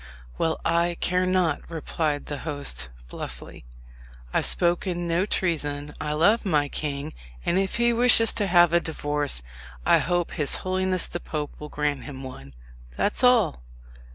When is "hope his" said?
9.99-10.55